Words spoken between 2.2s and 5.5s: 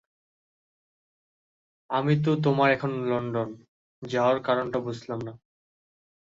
তো তোমার এখন লন্ডন, যাওয়ার কারণ টা বুঝলাম না।